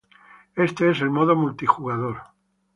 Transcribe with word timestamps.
Éste 0.57 0.89
es 0.89 1.01
el 1.01 1.11
modo 1.11 1.35
multijugador. 1.35 2.17